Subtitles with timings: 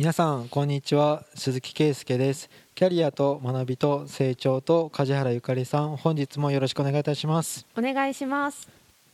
[0.00, 1.26] 皆さんこんにちは。
[1.34, 2.48] 鈴木圭介です。
[2.74, 7.66] キャリアと学びと成長と梶原ゆかりさん本日もよろしくお願いいたします。
[7.76, 8.66] お願いします。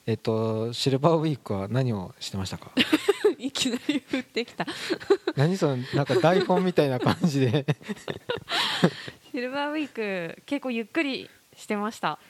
[0.06, 2.70] えっとシルバーウィークは何をしてましたか？
[3.36, 4.64] いきなり降ってきた。
[5.34, 7.66] 何そのなんか台本みたいな感じで。
[9.32, 9.88] シルバーウィー
[10.36, 12.20] ク結構ゆっくりしてました。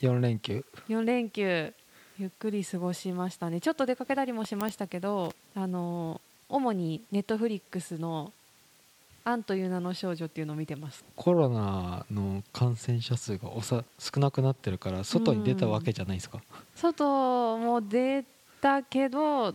[0.00, 1.72] 4連休？4連休
[2.18, 3.60] ゆっくり過ごしましたね。
[3.60, 8.32] ちょっと出かけたりもしましたけどあの主にネットフリックスの
[9.24, 11.04] 「アンという名の少女」っていうのを見てます。
[11.16, 16.40] コロナの感染者数がおさ少なくなってるから外に出たわけじゃないですか、
[16.76, 18.24] 外も出
[18.60, 19.52] たけど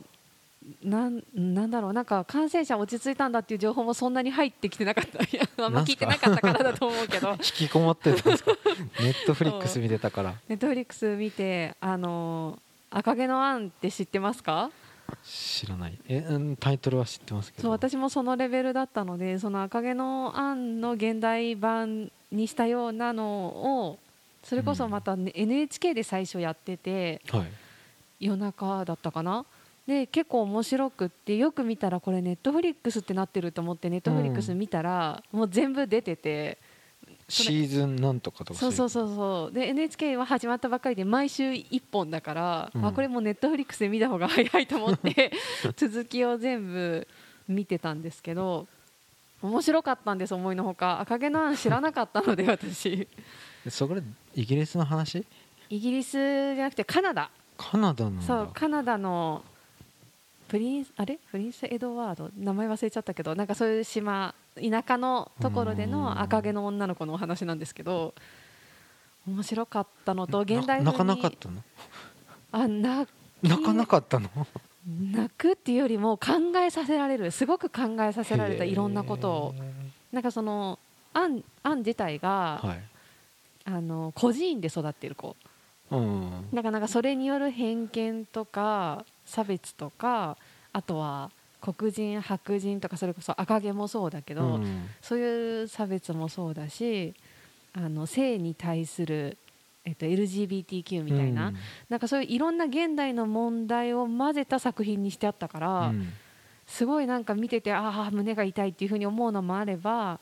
[0.84, 5.24] なんなんだろうなんか感染者落ち着いたんだっていう情報もそんなに入ってきてなかった。
[5.24, 7.32] いやあんま聞いてなかったからだと思うけど。
[7.42, 8.52] 引きこもってたんですか？
[9.00, 10.36] ネットフリックス見てたから。
[10.50, 12.60] ネットフリックス見てあの
[12.92, 14.70] 赤毛のアンって知ってますか？
[15.24, 15.98] 知らない。
[16.08, 17.64] えうんタイトルは知ってますけど。
[17.64, 23.26] そう私もそのレベルだったのでその赤毛のアンの現代版にしたようなの
[23.88, 24.00] を
[24.44, 27.48] それこそまた、ね NHK で最初やっててはい。
[28.20, 29.46] 夜中だったかな？
[29.88, 36.60] で結構面白くってよく見たらこれネットフリックスってなってると思ってネットフリックス見たら、もう全部出てて
[37.32, 42.86] シーズンなんとかとかそうそうそうそうで NHK は始まったばっかりで毎週1本だから、うん。
[42.86, 45.32] あこれもうネットフリックスで見た方が早いと思って
[45.76, 47.08] 続きを全部
[47.48, 48.68] 見てたんですけど
[49.42, 51.00] 面白かったんです思いのほか。
[51.00, 53.08] 赤毛のアン知らなかったので私。
[53.70, 54.04] そこで
[54.36, 55.26] イギリスの話？
[55.70, 56.12] イギリス
[56.56, 57.30] じゃなくてカナダ。
[57.58, 58.22] カナダなんだ。
[58.24, 59.44] そうカナダの
[60.48, 61.18] プリンスあれ？
[61.32, 62.30] プリンスエドワード？
[62.38, 65.92] 名前忘れちゃったけどなんかそういう島田舎のところでうん。
[65.92, 68.14] の赤毛の女の子のお話なんですけど
[69.28, 71.64] 面白かったのと現代風にな泣かなかったの？
[72.52, 73.08] あな
[73.44, 74.30] 泣かなかったの？
[75.14, 79.56] 泣くっていうよりも考えさせられるすごく考えさせられたいろんなことを。
[80.12, 80.80] なんかその
[81.14, 82.84] アンアン自体が、はい。
[83.64, 85.36] あの孤児院で育っている子。
[85.92, 86.48] うん。
[86.52, 90.36] なかなかそれによる偏見とか差別とか
[90.74, 91.30] あとは
[91.62, 94.90] 黒人白人とかそれこそ赤毛もそうだけど、うん。
[95.02, 97.14] そういう差別もそうだし
[97.74, 99.38] あの性に対する、
[99.86, 101.56] えっと、LGBTQ みたいな、うん。
[101.88, 106.12] なんかそういういろんな現代の問題を混ぜた作品にしてあったから、うん。
[106.66, 110.20] すごいなんか見ててああ胸が痛いっていうふうに思うのもあれば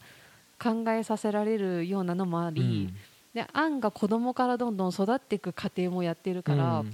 [0.61, 2.91] 考えさせられるようなのもあり、
[3.33, 6.93] でアンが子供からどんどん育っていく過程もやってるから、うん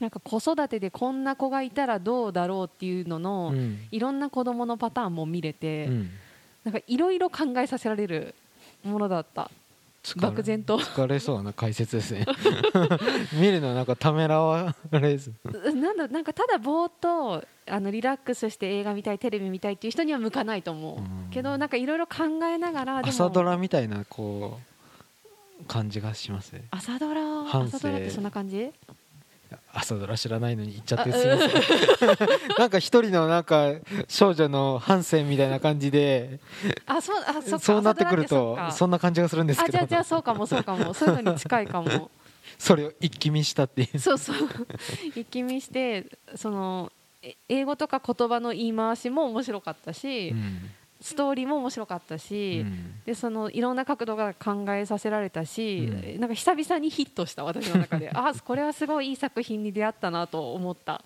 [0.00, 3.78] なんか子育てでこんな子がいたらどうだろうっていうのの、うん。
[3.90, 6.10] いろんな子供のパターンも見れて、うん。
[6.64, 8.34] なんかいろいろ考えさせられる
[8.82, 9.50] ものだった。
[10.16, 10.78] 漠然と。
[10.78, 12.24] 疲れそうな解説ですね。
[13.38, 15.32] 見るのなんかためらわれず。
[15.44, 21.30] うなんだなんかただぼーっとあのリラックスして映画見たいテレビ見たいっていう人には向かないと思う、うん。
[21.30, 24.58] けどなんかいろいろ考えながら朝ドラみたいなこ
[25.60, 26.64] う感じがしますね。
[26.70, 27.20] 朝ドラ？
[27.52, 28.70] 朝ドラってそんな感じ？
[29.72, 32.28] 朝ドラ知らないのに言っちゃってすいません。
[32.58, 33.72] なんか一人のなんか
[34.08, 36.40] 少女の半生みたいな感じで。
[36.86, 39.78] あそうあそそうなってくるとそんな感じがするんですけど。
[39.78, 40.92] あじゃあじゃあそうかもそうかも。
[40.94, 42.10] そういうのに近いかも。
[42.58, 43.98] それを一気見したっていう。
[43.98, 44.36] そうそう。
[45.14, 46.90] 一気見してその
[47.22, 50.70] え英語とか言葉の言い回しも面白かったし、うん
[51.00, 53.00] ストーリーも面白かったうし、ん。
[53.06, 56.20] でそのいろんな角度から考えさせられたし、うん。
[56.20, 58.10] なんか久々にヒットした私の中で。
[58.14, 61.02] あこれはすごいいい作品に出会ったなと思った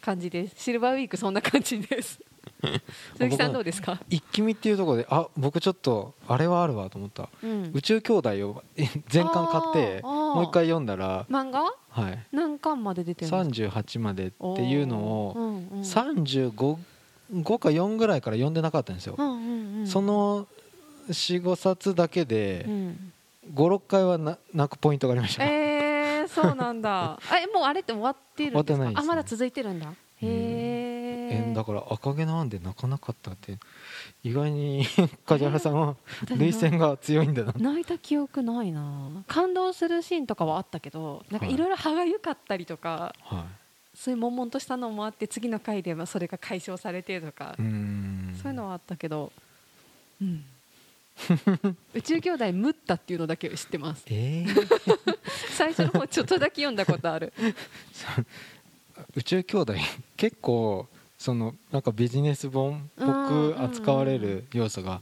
[0.00, 0.62] 感じです。
[0.62, 2.20] シルバーウィークそんな感じです。
[3.16, 7.28] 鈴木さんどうですか、一気見っていうところであ僕ちょっとあれはあるわと思った。
[7.42, 7.70] うん。
[7.74, 11.74] 宇宙兄弟をえ 全巻買ってもう一回読んだら漫画？
[11.88, 12.26] はい。
[12.32, 15.80] 何巻まで出てるんですか？38までっていうのをうんうん。
[15.80, 16.78] 35
[17.32, 19.14] 5か4ぐらいから読んでなかったんですよ。
[19.18, 19.86] うんうんうん。
[19.86, 20.46] その
[21.08, 23.12] 45冊だけでうん。
[23.54, 25.44] 56回はな泣くポイントがありました。
[25.44, 27.12] えー、そうなんだ。
[27.12, 28.74] あ えもうあれって終わってるんですか？
[28.74, 29.12] 終わってないですね。
[29.12, 29.86] あまだ続いてるんだ。
[29.88, 29.92] へ
[30.22, 33.58] ええだから赤毛のアンで泣かなかったって
[34.24, 34.84] 意外に
[35.26, 37.52] 梶原さんは私涙腺が強いんだな。
[37.56, 39.10] 泣いた記憶ないな。
[39.28, 41.54] 感動するシーンとかはあったけどなんかはい。
[41.54, 43.44] いろいろ歯がゆかったりとか、は
[43.96, 47.70] そういう悶々としたのもあって次の回ではそれが解消されてとか、そうい
[48.50, 49.32] うのはあったけど、
[50.20, 50.44] うん、
[51.94, 54.04] 宇宙兄弟ムッタっていうのだけ知ってます。
[54.08, 54.68] えー。
[55.56, 57.32] 最初の方ちょっとだけ読んだことある。
[59.16, 59.74] 宇宙兄弟
[60.16, 60.88] 結構
[61.18, 65.00] そのなんかビジネス本っぽく扱われる要素が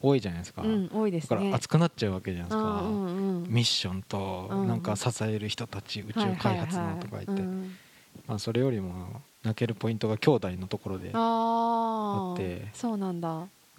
[0.00, 1.28] 多いじゃないですか、うん多いですね。
[1.30, 3.48] だから熱くなっちゃうわけじゃないですか、うんうんうん。
[3.48, 4.68] ミッションとうん。
[4.68, 7.46] なんか支える人たち、宇宙開発のとか言って、はいはいはい。
[7.46, 7.78] うん
[8.26, 12.68] まあ、それよりも泣けるポイントが兄弟のところであって。
[12.74, 13.46] そうなんだ。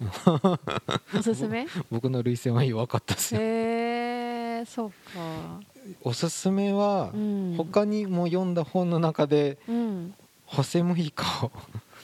[1.18, 1.66] おすすめ？
[1.90, 3.40] 僕の涙腺は弱かったですよ。
[3.42, 5.60] へえそうか。
[6.02, 7.54] おすすめはうん。
[7.56, 10.14] 他にも読んだ本の中でうん
[10.46, 11.52] 「ホセムヒカ」を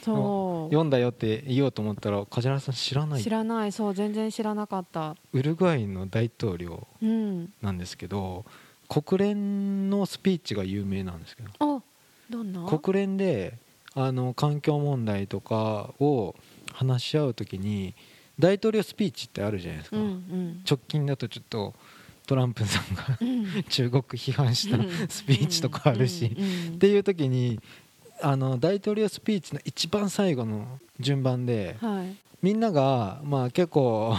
[0.03, 3.21] そ 読んだよって言おうと思ったら梶原さん知らない？
[3.21, 3.73] う知らない。
[3.73, 5.17] そう全然知らなかった。
[5.33, 7.53] ウルグアイの大統領うん。
[7.63, 8.45] なんですけど
[8.89, 11.51] 国連のスピーチが有名なんですけど。
[11.79, 11.83] あ
[12.31, 13.59] 国連で
[13.95, 16.35] あの環境問題とかを
[16.73, 17.95] 話し合う時に
[18.39, 20.63] 大統領スピーチってあるじゃないですか、うんうん。
[20.69, 21.75] 直近だとちょっと
[22.27, 23.63] トランプさんがうん。
[23.69, 24.79] 中国批判した
[25.09, 27.61] スピーチとかあるし、っていう時に
[28.21, 32.17] あの大統領スピーチの一番最後の順番ではい。
[32.43, 34.15] みんなが、まあ、結構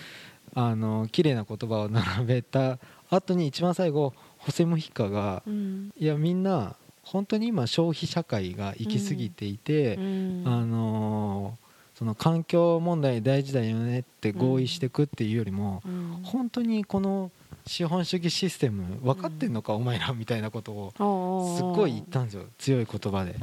[0.54, 5.90] あの綺麗な言葉を並べた後に一番最後ホセムヒカがうん。
[5.98, 10.42] いやみんな本当に今消費社会が行き過ぎていて、うん。
[10.46, 11.62] あのー
[11.94, 16.20] その環境問題大事だよねって合意していくっていうよりも、うん。
[16.24, 17.30] 本当にこの
[17.64, 23.36] 資本主義システム分かってんのか、お前らみたいなことをすっごい言ったんですよ強い言葉で。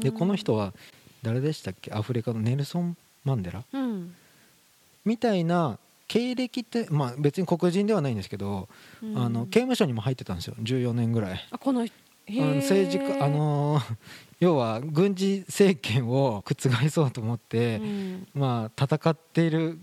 [0.00, 0.74] でこの人は
[1.22, 1.90] 誰でしたっけ？
[1.92, 3.62] アフリカのネルソン・マンデラ？
[3.72, 4.14] うん。
[5.06, 8.68] みたいな経歴って、まあ、別に黒人ではないんですけど、
[9.02, 9.16] うん。
[9.16, 11.48] あの刑務所にも入ってたんですよ14年ぐらい。
[11.50, 11.94] あこの人
[12.28, 13.96] あの政治家あのー
[14.40, 18.28] 要は軍事政権を覆そうと思って、うん。
[18.34, 19.78] まあ戦っている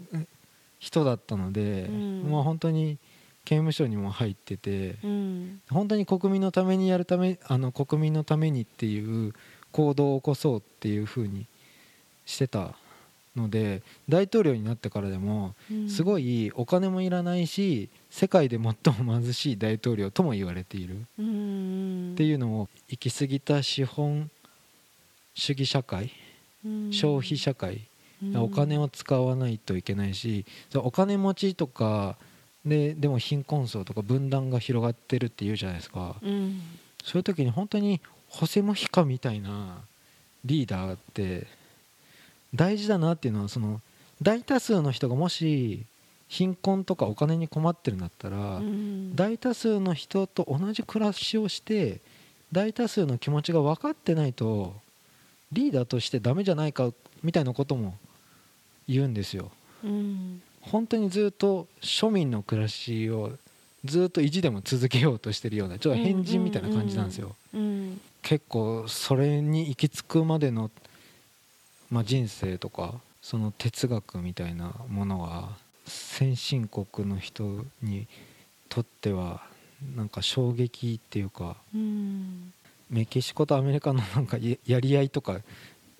[0.80, 2.32] 人だったので、うん。
[2.32, 2.98] まあ本当に
[3.44, 5.62] 刑務所にも入ってて、うん。
[5.70, 9.34] 本当に国民のためにやるためあの国民のためにっていう
[9.74, 11.48] 行動を起こそうっていうふうに
[12.26, 12.76] してた
[13.36, 15.90] ので大統領になってからでもうん。
[15.90, 21.06] すごいお金もいらないし世界で最も貧しい大統領とも言われている。
[21.20, 22.12] うん。
[22.14, 24.30] っていうのを行き過ぎた資本
[25.34, 26.12] 主義社会
[26.66, 26.94] うん。
[26.94, 27.82] 消費社会
[28.24, 28.38] うん。
[28.38, 30.46] お金を使わないといけないし
[30.76, 32.18] お金持ちとか
[32.66, 36.16] ででも貧困層とか分断が広がってるっていうじゃないですか。
[36.22, 36.62] うん。
[37.04, 39.78] そういう時に本当にホセムヒカみたいな
[40.44, 41.48] リーダーって
[42.56, 43.82] 大事だなっていうのはその
[44.22, 45.86] 大多数の人がもし
[46.28, 49.16] 貧困とかお金に困ってるんだったら、うん。
[49.16, 52.00] 大多数の人と同じ暮らしをして
[52.52, 54.74] 大多数の気持ちが分かってないと
[55.52, 56.92] リーダーとしてダメじゃないか
[57.24, 57.98] みたいなことも
[58.88, 59.52] 言うんですよ。
[59.84, 60.42] うん。
[60.62, 63.34] 本当にずっと庶民の暮らしを
[63.84, 68.02] ずっと意地でも続けようとしてるようなちょっと変人みたいな感じなんですよ、うん。
[68.24, 70.72] 結構それに行き着くまでの、
[71.90, 75.50] まあ、人生とかその哲学みたいなものは
[75.86, 78.08] 先進国の人に
[78.70, 79.42] とっては
[79.96, 82.54] なんか衝撃っていうかうん。
[82.90, 85.40] メキシコとアメリカのなんかややり合いとか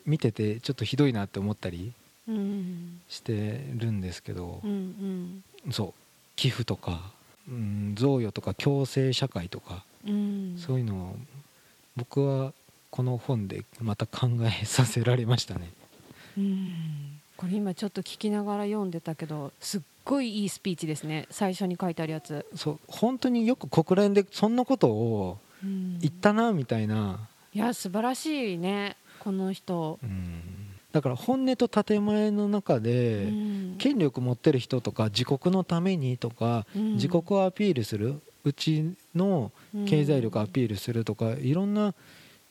[0.06, 1.94] 見ててちょっとひどいなって思ったり
[2.28, 5.44] うんしてるんですけどうん。
[5.66, 5.94] うんそう
[6.36, 7.12] 寄付とか、
[7.50, 10.56] うん、贈与とか共生社会とかうん。
[10.58, 11.16] そういうのを
[11.96, 12.54] 僕は
[12.96, 15.70] この本でまた考えさせられましたね。
[16.38, 16.70] うん。
[17.36, 21.28] これ今ちょっと聞きながら読んでたけどすっごいいいスピーチですね。
[21.30, 22.80] 最初に書いてあるやつ、そう。
[22.88, 26.00] 本当によく国連でそんなことをうん。
[26.00, 28.96] 言ったなみたいな、いや素晴らしいね。
[29.20, 30.42] この人、うん。
[30.94, 33.76] だから本音と建前の中で、うん。
[33.78, 36.94] 権力持ってる人とか自国のためにとか、うん。
[36.94, 39.52] 自国をアピールするうちの
[39.86, 41.94] 経済力をアピールするとか、いろんな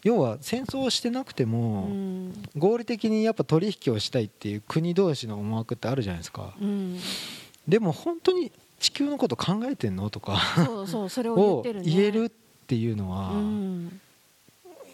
[0.04, 2.32] 要は戦争をしてなくてうも、ん。
[2.56, 6.54] 合理的にやっぱ取引をしたいっていう国同士の思惑ってあるじゃないですか。
[6.60, 6.98] うん。
[7.66, 11.82] でも本当に地球のこと考えてんのとかそうそうそれを言ね。
[11.82, 12.30] 言えるっ
[12.66, 14.00] ていうのは、うん。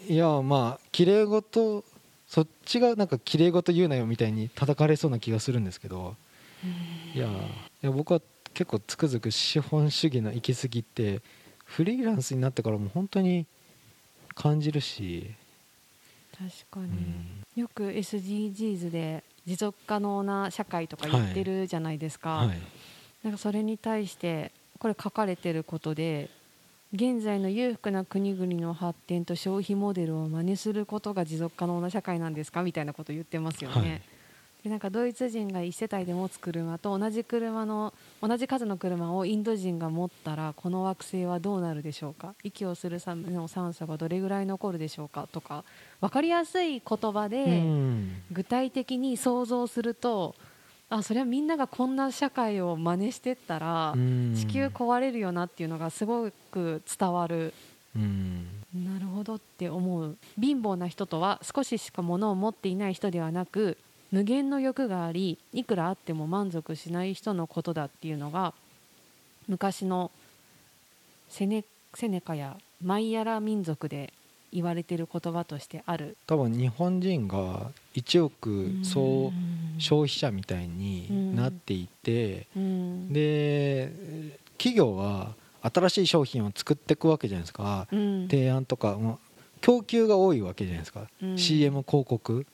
[0.09, 1.85] いやまあ綺麗事
[2.27, 6.15] そっちがなんか綺麗事言うなよみたいに叩かれそうな気がするんですけど
[7.15, 7.31] いやい
[7.83, 8.21] や僕は
[8.55, 11.21] 結構つくづく資本主義の行き過ぎって
[11.65, 13.47] フリーランスになってからも本当に
[14.43, 15.31] 感じるし、
[16.37, 17.63] 確かに、うん。
[17.63, 22.59] よく SDGs で持続可能な社会とか言ってるじゃないですか、はい、
[23.23, 26.31] なんかそれに対してこれ書かれてることで
[26.95, 32.63] 現在の裕福な国々の発展と消費モデルを真似することが持続可能な社会なんですか？
[32.63, 33.81] みたいなことを言ってますよね。
[33.81, 34.03] はい
[34.63, 42.35] でなんかドイツ人が1世帯で持つ車と同じ車の同じ数の車をインド人が持ったらこの惑星はどうなるでしょうか？
[42.45, 45.65] 息をするの酸素がどれぐらい残るでしょうかとか
[46.03, 48.23] 分かりやすい言葉で、うん。
[48.31, 50.35] 具体的に想像すると
[50.91, 54.35] あそれはみんながこんな社会を真似してったら、うん。
[54.37, 57.55] 地球壊れるよなっていうのがすごく伝わる。
[57.97, 58.47] うん。
[58.75, 60.17] なるほどって思う。
[60.41, 63.79] 貧乏な人とは少ししか物を持っていない人ではなく
[64.13, 68.55] 無限の欲がありいくらあっても満足しない人のことだっていうのが
[69.49, 70.11] 昔の
[71.29, 71.65] セネ
[71.95, 74.13] セネカやマイヤラ民族で
[74.53, 76.17] 言われてる言葉としてある。
[76.27, 79.33] 多分日本人が1億総
[79.79, 83.13] 消費者みたいになっていて、うん。
[83.13, 83.93] で
[84.59, 88.29] 企業は新しい商品を作っていくわけじゃないですか、うん。
[88.29, 88.99] 提案とか
[89.61, 91.39] 供給が多いわけじゃないですか、うん。
[91.39, 92.47] CM 広告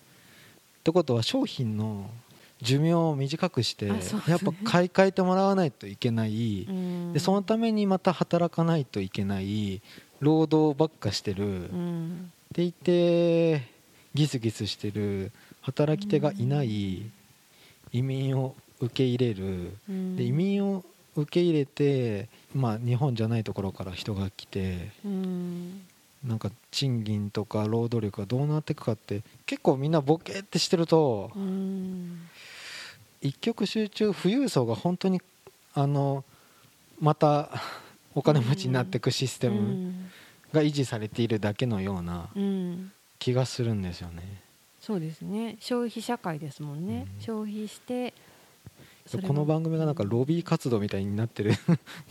[0.87, 2.09] ってことは商品の
[2.63, 7.13] 寿命を短くしてあそうやっぱ買い替えてもらわないといけない、うん。
[7.13, 9.83] でそのためにまた働かないといけない。
[10.21, 12.33] 労働ばっかしてる、うん。
[12.53, 13.67] でいて
[14.15, 15.33] ギスギスしてる。
[15.61, 17.11] 働き手がいない
[17.91, 20.17] 移民を受け入れる、うん。
[20.17, 20.85] で移民を
[21.17, 25.81] 受け入れて、まあ、日本じゃないところから人が来てうん
[26.25, 32.29] なんか賃金とか労働力がどうなっていくかって結構みんなボケってしてるとうん
[33.21, 35.21] 一極集中富裕層が本当に
[35.75, 36.25] あの
[37.01, 37.51] また
[38.15, 40.11] お金持ちになっていくシステうムん。
[40.53, 42.93] が維持されているだけのようなうん。
[43.19, 44.23] 気がするんですよね。
[44.81, 45.57] そうですね。
[45.61, 47.23] 消費社会ですもんね、うん。
[47.23, 48.15] 消費して
[49.27, 51.53] この番組がなんかロビー活動みたいになってる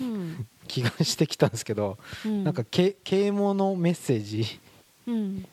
[0.02, 0.48] うん。
[0.68, 2.44] 気がしてきたんですけど、うん。
[2.44, 4.46] なんか啓啓蒙のメッセージ
[5.08, 5.46] うん。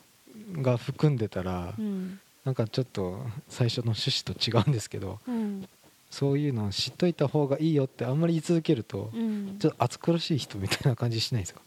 [0.63, 2.21] が含んでたら、うん。
[2.45, 5.69] なんかちょっと最初の趣旨と違うんですけどうん。
[6.11, 9.57] そういうのを知っといた方がいいよってあんまり言い続けると、うん。
[9.59, 11.61] ちょっと暑苦しい人みたいな感じしないですか？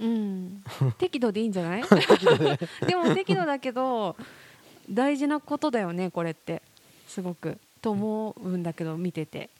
[0.00, 0.62] うん。
[0.98, 1.82] 適度でいいんじゃない？
[2.86, 4.16] でも適度だけど
[4.90, 6.62] 大事なことだよねこれって。
[7.06, 9.50] すごくと思うんだけど見てて。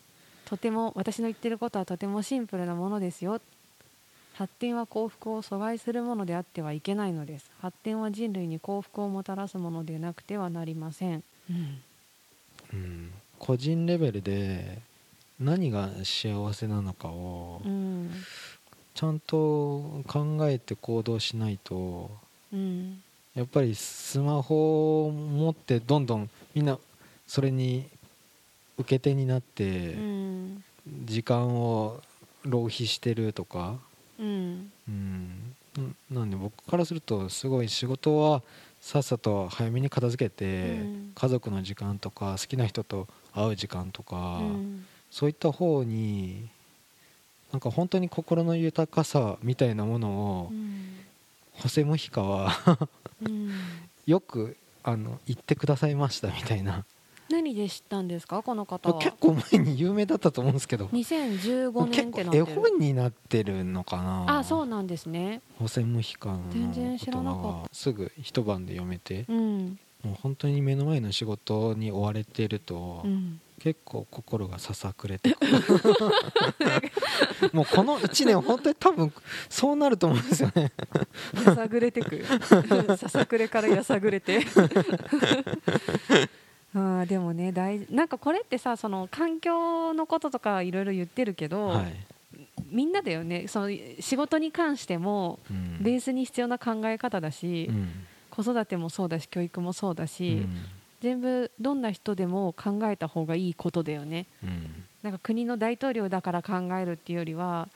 [0.48, 3.38] とても私の言ってることはとてもシンプルなものですよ。
[4.32, 7.50] 発展は幸福を阻害するものであってはいけないのです。
[7.60, 11.82] 発展は人類に幸福をもたらすものでなくてはなりません、うん。
[12.72, 14.78] うん個人レベルで
[15.38, 18.10] 何が幸せなのかをうん
[18.94, 22.10] ちゃんと考えて行動しないと
[22.52, 23.02] うん。
[23.34, 26.78] やっぱりスマホを持ってどんどんみんな
[27.26, 27.86] それに
[28.78, 30.64] 受け手になってうん。
[31.04, 32.00] 時間を
[32.44, 33.76] 浪費してるとか、
[34.18, 34.72] うん。
[34.88, 35.54] うん、
[36.10, 38.42] ななんで僕からするとすごい仕事は
[38.80, 41.12] さっさと早めに片付けて、うん。
[41.14, 44.86] 家族の時間とか好きな人と会う時間とか、うん。
[45.10, 46.48] そういった方に
[47.52, 50.98] なんか本当に心の豊かさみたいなものを、うん。
[51.52, 52.52] ホセ・ムヒカは
[53.22, 53.52] うん。
[54.06, 56.86] よくあの言ってくださいましたみたいな
[57.30, 58.42] 何で知ったんですか？
[58.42, 58.98] この方は。
[58.98, 60.86] 結構前に有名だったと思うんですけど。
[60.86, 62.38] 2015年ってなって。
[62.38, 64.38] る絵本になってるのかな。
[64.38, 65.40] あそうなんですね。
[65.58, 69.24] ホセ・ムヒカの全然知らなかったすぐ一晩で読めて。
[69.28, 69.78] うん。
[70.02, 73.40] もう本当に目の前の仕事に追われていると、うん。
[73.60, 75.34] 結構心がささくれて。
[75.34, 75.52] く る
[77.52, 79.12] もうこの1年本当に多分
[79.48, 80.70] そうなると思うんですよね。
[81.44, 82.24] やさぐれてく。
[82.96, 84.46] ささくれからやさぐれて
[86.74, 91.94] あーでもね大事なんかこれってさその環境のこととかいろいろ言ってるけど、はい、
[92.70, 93.48] みんなだよね。
[93.48, 93.70] その
[94.00, 95.78] 仕事に関してもうん。
[95.82, 97.88] ベースに必要な考え方だし、うん。
[98.30, 100.48] 子育てもそうだし教育もそうだうし、ん。
[101.00, 104.26] 全部どんな人でも考えた方がいいことだよね。
[104.42, 104.84] うん。
[105.02, 107.68] なんか国の大統領だから考えるっていうよりは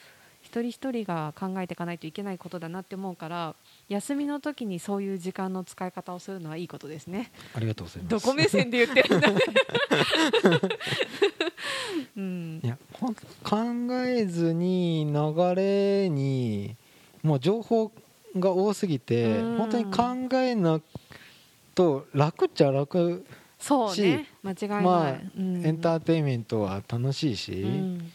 [0.42, 3.54] 一人一人が考えていかないといけないことだなって思うから
[3.88, 7.30] 休みの時にそういう時間の使い方をするのはいいことですね。
[7.54, 8.24] ありがとうございます。
[8.24, 9.28] どこ目線で言ってるんだ。
[12.16, 12.60] うん。
[12.62, 12.78] いや
[13.44, 13.64] 考
[14.06, 16.76] えずに流れに
[17.22, 17.92] もう情報
[18.38, 19.56] が多すぎてうん。
[19.58, 19.84] 本当に
[20.30, 20.80] 考えな
[21.74, 23.24] と楽っちゃ楽、
[23.58, 24.26] そうね。
[24.42, 25.66] 間違いない、まあうん。
[25.66, 28.12] エンターテインメントは楽しいし、うん。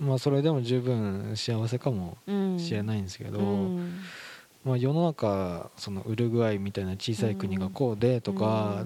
[0.00, 4.00] まあそれでも十分幸せかもうんしれないんですけど、うん
[4.64, 8.84] まあ、世の中そのウルグアイみたいな小さい国がこうでとか、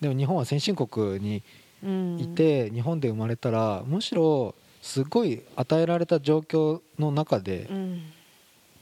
[0.00, 1.42] でも日本は先進国に
[1.82, 8.02] うんいて、日本で生まれたらむしろすごい与えられた状況の中でうん。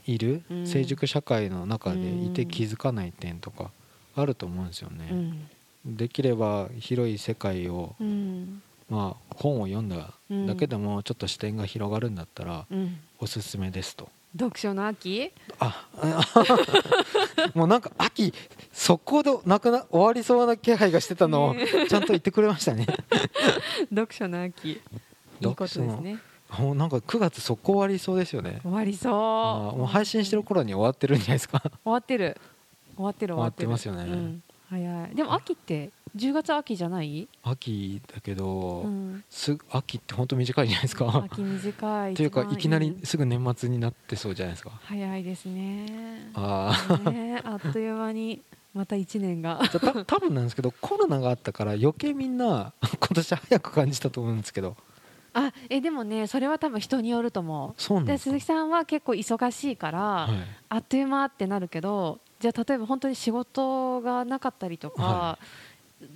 [0.06, 0.66] いる、うん。
[0.66, 2.48] 成熟社会の中でいてうん。
[2.48, 3.70] 気づかない点とか
[4.14, 5.12] あると思うんですようね。
[5.12, 5.48] ん。
[5.86, 8.62] できれば広い世界を、うん。
[8.90, 10.12] まあ、本を読んだ
[10.46, 12.98] だけでもちょっと視点が広がるんだったらうん。
[13.20, 14.08] おすすめですと。
[14.36, 15.32] 読書の秋？
[15.58, 16.34] ああ
[17.54, 18.32] もうなんか秋
[18.72, 21.66] 速攻でなくな終わりそうな気配がしてたのをね。
[21.88, 22.86] ちゃんと言ってくれましたね。
[23.90, 24.70] 読書の秋。
[24.70, 24.80] い
[25.40, 26.18] いことですね。
[26.58, 28.60] もうなんか9月速攻終わりそうですよね。
[28.62, 29.12] 終わりそう。
[29.78, 31.60] もう配信してる頃に終わってるんじゃないですか。
[31.60, 32.36] 終わってる。
[32.96, 33.68] 終わってる終わってる。
[33.68, 34.12] 終わってますよね。
[34.12, 35.14] うん、早い。
[35.14, 41.24] でも秋って10月秋じゃない、秋だけど、うん、すぐ秋って本当短いじゃないですか。
[41.30, 42.12] 秋短い。
[42.12, 42.56] っていうかい。
[42.56, 44.70] きなりすぐ年末になってそうじゃないですか。
[44.84, 46.30] 早いですね。
[46.34, 48.42] ああねあっという間に
[48.74, 49.60] また1年が。
[49.70, 54.76] じゃあた多分なんですけどコロナがあったから余計みんな 今年早く感じたと思うんですけど。
[55.32, 58.04] あえでもねそれは多分人によると思う。
[58.04, 60.32] で鈴木さんは結構忙しいから、はい。
[60.70, 65.38] あっという間ってなるけどじゃあ例えば本当に仕事がなかったりとか、は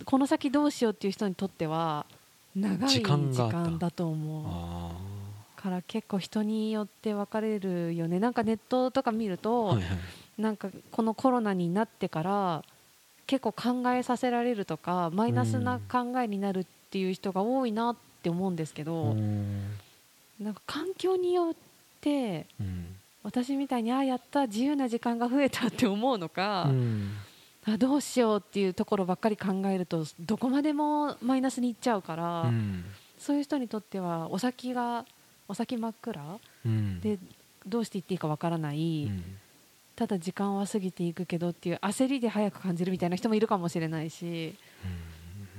[0.04, 2.06] この先どうしようっていう人にとっては
[2.54, 4.44] 長い時時間だと思う。
[4.46, 5.14] あ
[5.64, 8.20] から結構人によって分かれるよね。
[8.20, 9.82] なんかネットとか見るあと、はいはい。
[10.38, 12.62] なんかこのコロナになってから
[13.26, 19.76] 結構考えさせられるとかマイナスな考えになるっていう人が多いなって思うんですけど、うん。
[20.38, 21.54] なんか環境によっ
[22.00, 22.96] てうん。
[23.22, 27.12] 私みたいにああやった自由な時間が増えたって思うのか、うん
[27.66, 32.84] あどうしようっていうところばっかり考えるとどこまでもマイナスにいっちゃうから、うん。
[33.18, 35.06] そういう人にとってはお先が
[35.48, 37.00] お先真っ暗うん。
[37.00, 37.18] で
[37.66, 39.22] どうしていっていいかわからない、うん。
[39.96, 44.54] ただ時間は過ぎていくけどっていう焦りで早く感じるみたいな人もいるかもしれないし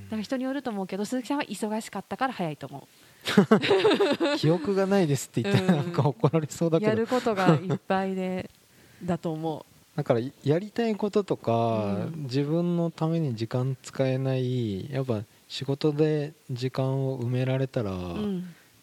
[0.05, 2.87] だから人によると思うけど鈴木さんは忙しかったから早いと思
[4.37, 6.91] 記憶がないですって言ってうんなんか怒られそうだけど。
[6.91, 8.49] うやることがいっぱいで
[9.03, 12.23] だと思だからやりたいこととか、うん。
[12.23, 17.93] 自分のために時間使えないやっぱ仕事で時間を埋められたら、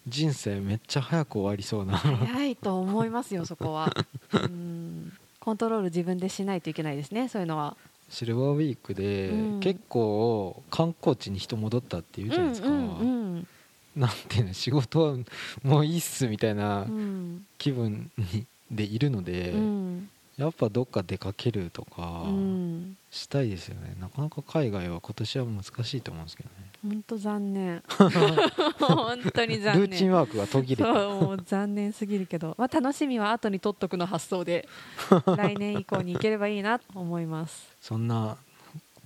[0.08, 1.98] 人生めっちゃ早く終わりそうな。
[1.98, 3.94] 早いと思いますよ そこは、
[4.32, 7.76] うん、コントロール自分でしないといけないですねそういうのは。
[8.08, 9.60] シルバーウィークで、うん。
[9.60, 13.46] 結構観光地に人戻ったっていうじゃないですか、うんうん
[13.94, 15.18] なんていうの仕事は
[15.62, 17.44] もういいっすみたいなうん。
[17.58, 20.08] 気分にでいるので、うん
[20.38, 22.96] やっぱどっか出かけるとかうん。
[23.10, 23.94] したいですよね。
[24.00, 26.72] なかなか海外は今年は難しいと思うんですけどね。
[26.82, 27.82] 本当残念。
[28.80, 29.90] 本当に残念。
[29.90, 34.66] ルーチンワークが途切れもう残念すぎるけど、まあ、楽しみは後に取っとくの発想で
[35.36, 37.68] 来年以降に行ければいいなと思います。
[37.80, 38.36] そんな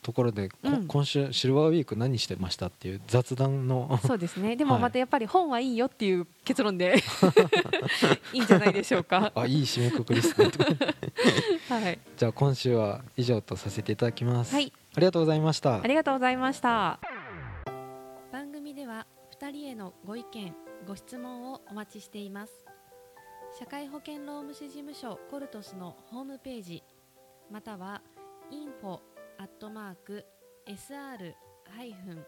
[0.07, 0.87] ところで、こうん。
[0.87, 4.55] 今週シルバーウィーク何してましたっていう雑談のそうですね。
[4.55, 4.83] でもはい。
[4.83, 6.95] またやっぱり本はいいよっていう結論で
[8.33, 9.33] いいんじゃないでしょうか。
[9.35, 10.49] あいい締めくくりですね。
[11.69, 15.83] はい、じゃあ今週は以上とさせていただきます、はい、ありがとうございました。
[15.83, 17.01] ありがとうございました。
[18.31, 19.09] 番組では
[19.41, 20.55] 2人へのご意見
[20.87, 22.53] ご質問をお待ちしています。
[23.59, 26.85] 社会保険労務士事務所コルトスのホームページ
[27.51, 28.03] または
[28.53, 29.01] info
[29.39, 30.25] アットマーク
[30.67, 31.35] sr
[31.77, 32.25] ハイフン